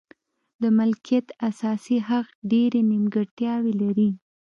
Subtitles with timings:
[0.61, 4.09] د مالکیت اساسي حق ډېرې نیمګړتیاوې لري.